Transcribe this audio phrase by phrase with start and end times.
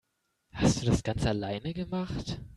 [0.55, 2.41] Hast du das ganz alleine gemacht?